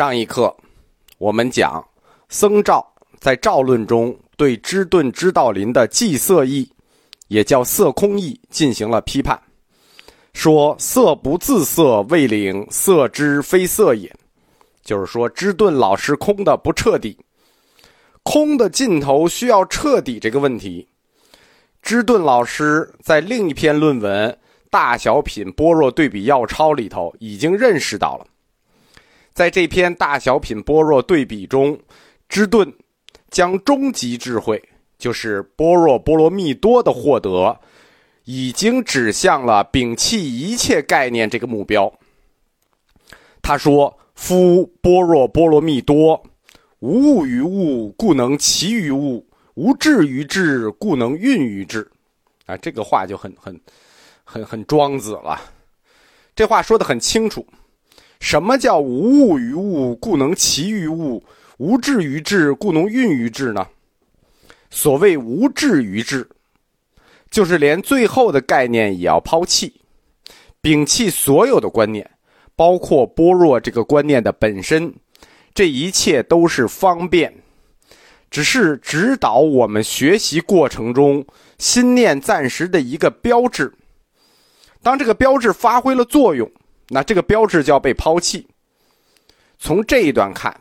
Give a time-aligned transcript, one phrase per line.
[0.00, 0.56] 上一课，
[1.18, 1.86] 我们讲
[2.30, 2.82] 僧肇
[3.18, 6.66] 在肇论中对知顿知道林的寂色义，
[7.28, 9.38] 也叫色空义，进行了批判，
[10.32, 14.10] 说色不自色，未领色之非色也，
[14.82, 17.18] 就是说知顿老师空的不彻底，
[18.22, 20.88] 空的尽头需要彻底这个问题，
[21.82, 24.30] 知顿老师在另一篇论文
[24.70, 28.26] 《大小品般若对比要钞》里头已经认识到了。
[29.40, 31.80] 在这篇大小品般若对比中，
[32.28, 32.70] 知顿
[33.30, 34.62] 将终极智慧，
[34.98, 37.58] 就是般若波罗蜜多的获得，
[38.24, 41.90] 已经指向了摒弃一切概念这个目标。
[43.40, 46.22] 他说：“夫般若波罗蜜多，
[46.80, 51.90] 无物于物，故能齐于物；无智于智，故能运于智。”
[52.44, 53.58] 啊，这个话就很很
[54.22, 55.40] 很很庄子了。
[56.36, 57.46] 这话说的很清楚。
[58.20, 61.22] 什么叫无物于物，故能齐于物；
[61.56, 63.66] 无智于智，故能运于智呢？
[64.70, 66.28] 所谓无智于智，
[67.30, 69.80] 就是连最后的概念也要抛弃，
[70.62, 72.08] 摒弃所有的观念，
[72.54, 74.94] 包括般若这个观念的本身。
[75.52, 77.34] 这一切都是方便，
[78.30, 81.26] 只是指导我们学习过程中
[81.58, 83.72] 心念暂时的一个标志。
[84.82, 86.48] 当这个标志发挥了作用。
[86.92, 88.44] 那这个标志就要被抛弃。
[89.60, 90.58] 从这一段看，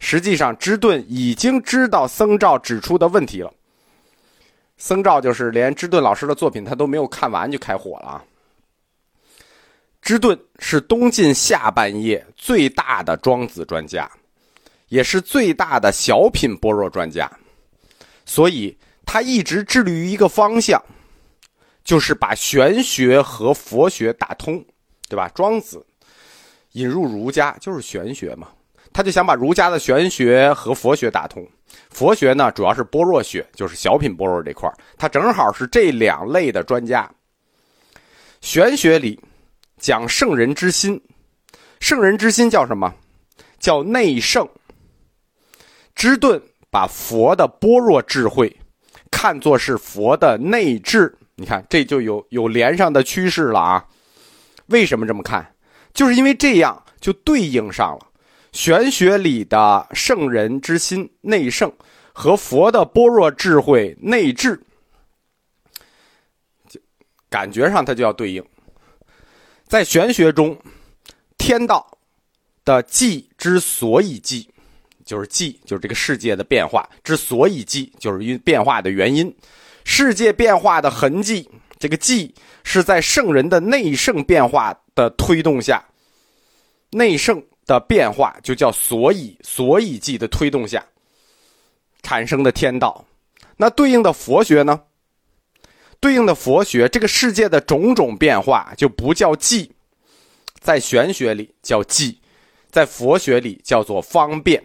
[0.00, 3.52] 实际上芝顿已经知道僧肇指出的问题了。
[4.76, 8.24] 僧肇就是连芝顿老师的作品他都没有看完就开火了啊。
[10.02, 14.10] 芝顿是东晋下半叶最大的庄子专家，
[14.88, 17.30] 也是最大的小品般若专家，
[18.24, 18.76] 所以
[19.06, 20.82] 他一直致力于一个方向，
[21.84, 24.64] 就是把玄学和佛学打通。
[25.10, 25.28] 对吧？
[25.34, 25.84] 庄子
[26.72, 28.48] 引入儒家就是玄学嘛，
[28.92, 31.46] 他就想把儒家的玄学和佛学打通。
[31.90, 37.10] 佛学呢，主要是般若学，就是小品般若这块他正好是这两类的专家。
[38.40, 39.20] 玄学里
[39.78, 41.00] 讲圣人之心，
[41.80, 42.94] 圣人之心叫什么？
[43.58, 44.48] 叫内圣。
[45.94, 46.40] 知顿
[46.70, 48.56] 把佛的般若智慧
[49.10, 53.84] 看作是佛的内智，你看这就有有连上的趋势了啊。
[54.70, 55.54] 为什么这么看？
[55.92, 58.06] 就是因为这样就对应上了
[58.52, 61.72] 玄学里的圣人之心内圣
[62.12, 64.60] 和佛的般若智慧内智，
[67.28, 68.44] 感觉上它就要对应。
[69.66, 70.56] 在玄学中，
[71.38, 71.98] 天道
[72.64, 74.46] 的寂之所以寂，
[75.04, 79.34] 就是寂，就是这个世界的变化之所以寂，就是因变化的原因，
[79.84, 81.48] 世界变化的痕迹。
[81.80, 82.30] 这个寂
[82.62, 85.82] 是在圣人的内圣变化的推动下，
[86.90, 90.84] 内圣的变化就叫所以所以寂的推动下
[92.02, 93.02] 产生的天道。
[93.56, 94.78] 那对应的佛学呢？
[96.00, 99.70] 对应的佛学，这个世界的种种变化就不叫寂，
[100.58, 102.16] 在玄学里叫寂，
[102.70, 104.62] 在佛学里叫做方便。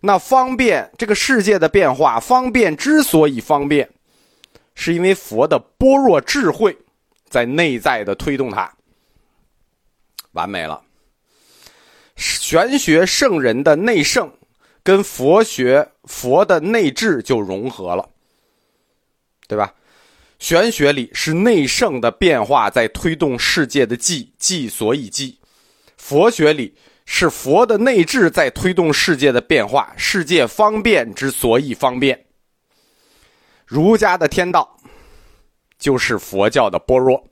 [0.00, 3.88] 那方便这个世界的变化，方便之所以方便。
[4.76, 6.78] 是因为佛的般若智慧
[7.28, 8.72] 在内在的推动它，
[10.32, 10.80] 完美了。
[12.14, 14.32] 玄学圣人的内圣
[14.84, 18.08] 跟佛学佛的内智就融合了，
[19.48, 19.74] 对吧？
[20.38, 25.36] 玄学里是内圣的变化在推动世界的寂寂，所以寂；
[25.96, 26.76] 佛学里
[27.06, 32.25] 是佛的内智在推动世界的变化，世界方便之所以方便。
[33.66, 34.76] 儒家的天道，
[35.76, 37.28] 就是佛教的般若。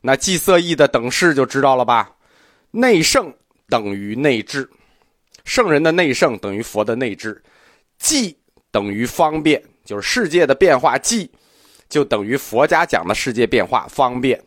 [0.00, 2.16] 那寂色义的等式就知道了吧？
[2.72, 3.32] 内圣
[3.68, 4.68] 等于内智，
[5.44, 7.40] 圣人的内圣等于佛的内智，
[7.98, 8.36] 即
[8.72, 11.30] 等于方便，就是世界的变化即，
[11.88, 14.44] 就等于佛家讲的世界变化方便。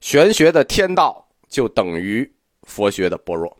[0.00, 2.32] 玄学的天道就等于
[2.62, 3.58] 佛学的般若。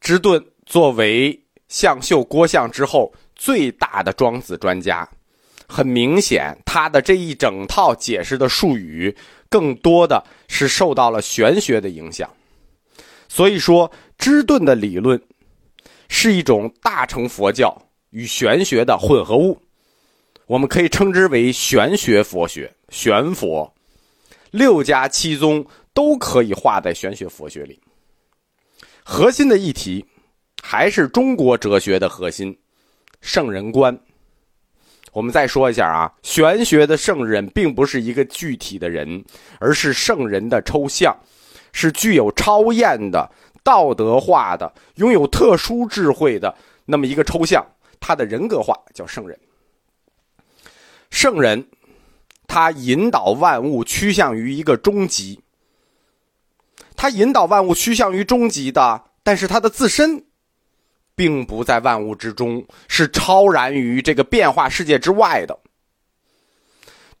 [0.00, 3.12] 知顿作为相秀、郭象之后。
[3.36, 5.08] 最大的庄子专家，
[5.68, 9.14] 很明显，他的这一整套解释的术语，
[9.48, 12.30] 更多的是受到了玄学的影响。
[13.28, 15.20] 所以说，芝顿的理论
[16.08, 17.76] 是一种大乘佛教
[18.10, 19.60] 与玄学的混合物，
[20.46, 23.72] 我们可以称之为玄学佛学、玄佛。
[24.52, 27.80] 六家七宗都可以划在玄学佛学里。
[29.02, 30.04] 核心的议题
[30.62, 32.56] 还是中国哲学的核心。
[33.24, 33.98] 圣人观，
[35.10, 39.24] 我们再说一下啊，玄学的圣人并不是一个具体的人，
[39.58, 41.16] 而是圣人的抽象，
[41.72, 43.30] 是具有超验的
[43.62, 46.54] 道德化的、拥有特殊智慧的
[46.84, 47.66] 那么一个抽象，
[47.98, 49.38] 他的人格化叫圣人。
[51.08, 51.66] 圣人，
[52.46, 55.40] 他引导万物趋向于一个终极。
[56.94, 60.26] 他引导万物趋向于终极的，但是他的自身，
[61.14, 65.58] 并不在万物之中，是超然于这个变化世界之外的。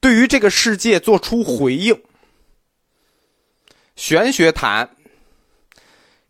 [0.00, 1.98] 对于这个世界做出回应。
[3.96, 4.90] 玄学谈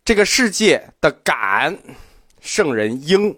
[0.05, 1.77] 这个世界的感，
[2.41, 3.35] 圣人应，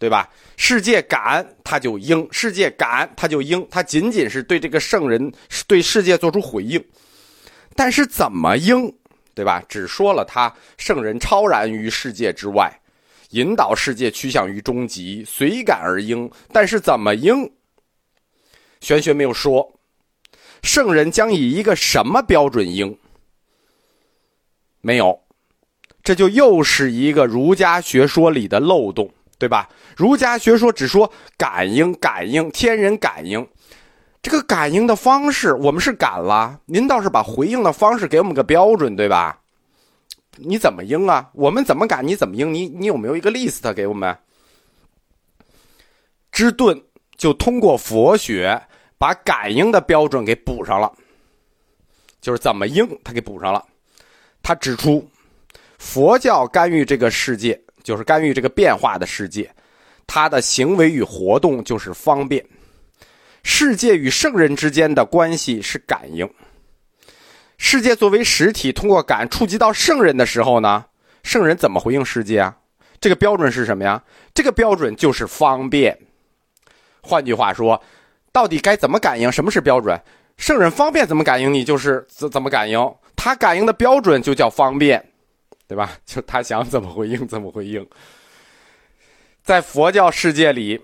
[0.00, 0.28] 对吧？
[0.56, 5.32] 世界感他就应，世界感他就应，他仅仅是对这个圣人
[5.68, 6.84] 对世界做出回应，
[7.76, 8.92] 但是怎么应，
[9.32, 9.62] 对吧？
[9.68, 12.80] 只说了他圣人超然于世界之外，
[13.30, 17.50] 引导世界趋向于终极，随感而应，但是怎么应？
[18.80, 19.80] 玄学没有说，
[20.62, 22.96] 圣人将以一个什么标准应？
[24.80, 25.20] 没有，
[26.02, 29.68] 这就又是一个儒家学说里的漏洞，对吧？
[29.96, 33.46] 儒家学说只说感应，感应，天人感应，
[34.22, 39.40] 这个感应的方式，我们是感了，您倒是把回应的方式给我们个标准，对吧？
[40.38, 41.30] 你怎么应啊？
[41.34, 42.52] 我们怎么感，你怎么应？
[42.52, 44.16] 你你有没有一个 list 给我们？
[46.30, 46.80] 之顿
[47.16, 48.60] 就通过佛学
[48.96, 50.92] 把感应的标准给补上了，
[52.20, 53.64] 就是怎么应，他给补上了。
[54.42, 55.08] 他指出，
[55.78, 59.52] 佛教干预这个世界，就是干预这个变化的世界，
[60.06, 62.44] 他的行为与活动就是方便。
[63.42, 66.28] 世界与圣人之间的关系是感应。
[67.58, 70.86] 世界作为实体，通过感触及到圣人的时候呢，
[71.22, 72.56] 圣人怎么回应世界啊？
[73.00, 74.02] 这个标准是什么呀？
[74.32, 75.98] 这个标准就是方便。
[77.00, 77.80] 换句话说，
[78.32, 79.30] 到底该怎么感应？
[79.30, 80.00] 什么是标准？
[80.36, 82.94] 圣人方便怎么感应，你就是怎怎么感应。
[83.16, 85.04] 他感应的标准就叫方便，
[85.66, 85.92] 对吧？
[86.06, 87.84] 就他想怎么回应怎么回应。
[89.42, 90.80] 在佛教世界里，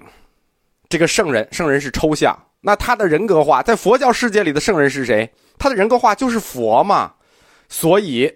[0.89, 5.31] 这个圣人，圣人是抽象，那他的人格化，在佛教世界里的圣人是谁？
[5.59, 7.13] 他的人格化就是佛嘛。
[7.69, 8.33] 所以，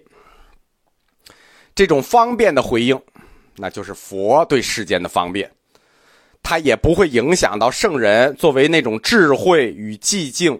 [1.75, 2.99] 这种方便的回应，
[3.55, 5.49] 那就是佛对世间的方便，
[6.43, 10.59] 他也不会影响到圣人作为那种智慧与寂静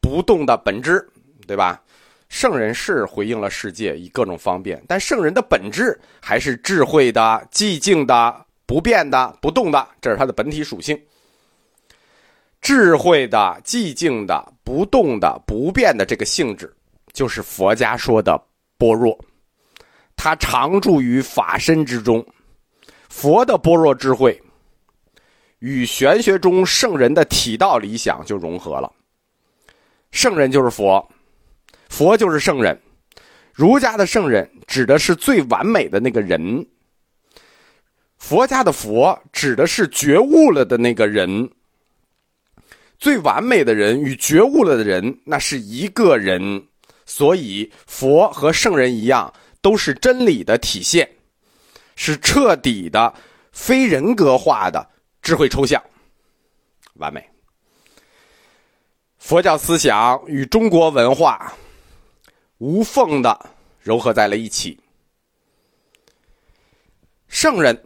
[0.00, 1.08] 不动的本质，
[1.46, 1.80] 对吧？
[2.28, 11.00] 圣人是回应了世界以各种方便，但圣人的本质还是智慧的、寂静的、不变的、不动的，这是他的本体属性。
[12.68, 16.70] 智慧的、寂静的、不动的、不变的这个性质，
[17.14, 18.38] 就是佛家说的
[18.76, 19.18] 般若。
[20.14, 22.22] 它常住于法身之中，
[23.08, 24.38] 佛的般若智慧
[25.60, 28.92] 与玄学中圣人的体道理想就融合了。
[30.10, 31.02] 圣人就是佛。
[31.88, 32.78] 佛就是圣人，
[33.54, 36.66] 儒家的圣人指的是最完美的那个人，
[38.18, 41.50] 佛家的佛指的是觉悟了的那个人。
[42.98, 46.66] 最完美的人与觉悟了的人，那是一个人，
[47.06, 51.08] 所以佛和圣人一样，都是真理的体现，
[51.96, 53.14] 是彻底的
[53.52, 54.88] 非人格化的
[55.22, 55.82] 智慧抽象，
[56.94, 57.24] 完美。
[59.18, 61.54] 佛教思想与中国文化。
[62.60, 63.50] 无缝的
[63.84, 64.76] 糅合在了一起。
[67.28, 67.80] 圣人，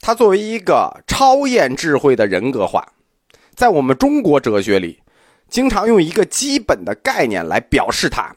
[0.00, 2.90] 他作为一个超验智慧的人格化，
[3.56, 5.00] 在我们中国哲学里，
[5.48, 8.36] 经常用一个基本的概念来表示它。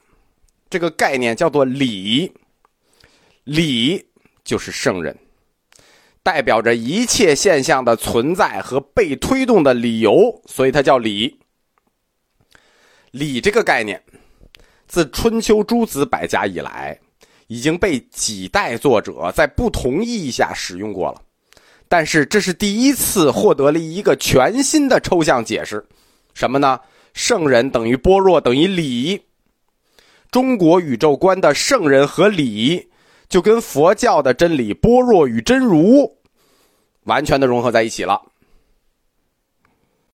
[0.69, 2.31] 这个概念叫做理。
[3.43, 4.05] 理
[4.43, 5.17] 就是圣人，
[6.23, 11.39] 代表着一切现象的存在和被推动的理由，所以它叫理。
[13.11, 14.01] 理这个概念。
[14.87, 16.99] 自春秋诸子百家以来，
[17.47, 21.21] 已经被几代作者在不同意义下使用过了，
[21.89, 25.83] 但是这是第一次获得了一个全新的抽象解释，
[26.33, 26.79] 什么呢？
[27.13, 29.19] 圣人等于般若等于理，
[30.29, 32.87] 中国宇宙观的圣人和理，
[33.27, 36.15] 就跟佛教的真理般若与真如
[37.05, 38.21] 完全的融合在一起了。